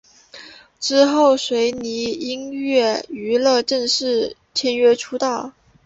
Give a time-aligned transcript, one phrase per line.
[0.79, 5.53] 之后与索尼音乐娱乐正式签约出道。